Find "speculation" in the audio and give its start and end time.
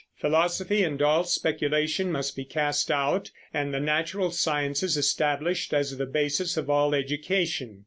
1.23-2.11